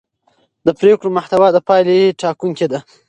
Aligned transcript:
د 0.65 0.67
پرېکړو 0.79 1.15
محتوا 1.17 1.47
د 1.53 1.57
پایلې 1.67 2.15
ټاکونکې 2.21 2.67
ده 2.71 2.79